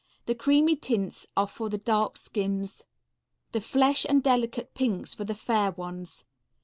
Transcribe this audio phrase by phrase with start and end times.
[0.25, 2.85] The creamy tints are for the dark skins,
[3.51, 6.25] the flesh and delicate pinks for the fair ones.